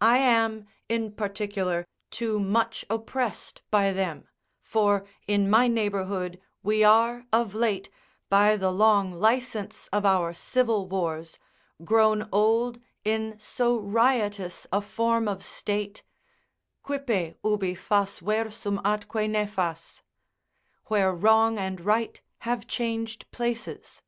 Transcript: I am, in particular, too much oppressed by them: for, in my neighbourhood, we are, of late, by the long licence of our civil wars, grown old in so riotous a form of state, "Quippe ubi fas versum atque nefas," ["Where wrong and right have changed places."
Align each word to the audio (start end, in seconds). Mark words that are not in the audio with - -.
I 0.00 0.16
am, 0.16 0.64
in 0.88 1.12
particular, 1.12 1.86
too 2.10 2.38
much 2.40 2.86
oppressed 2.88 3.60
by 3.70 3.92
them: 3.92 4.26
for, 4.62 5.04
in 5.26 5.50
my 5.50 5.68
neighbourhood, 5.68 6.40
we 6.62 6.82
are, 6.82 7.26
of 7.30 7.54
late, 7.54 7.90
by 8.30 8.56
the 8.56 8.72
long 8.72 9.12
licence 9.12 9.86
of 9.92 10.06
our 10.06 10.32
civil 10.32 10.88
wars, 10.88 11.38
grown 11.84 12.26
old 12.32 12.80
in 13.04 13.38
so 13.38 13.76
riotous 13.78 14.66
a 14.72 14.80
form 14.80 15.28
of 15.28 15.44
state, 15.44 16.04
"Quippe 16.82 17.36
ubi 17.44 17.74
fas 17.74 18.20
versum 18.20 18.80
atque 18.82 19.28
nefas," 19.28 20.00
["Where 20.86 21.12
wrong 21.14 21.58
and 21.58 21.82
right 21.82 22.18
have 22.38 22.66
changed 22.66 23.30
places." 23.30 24.00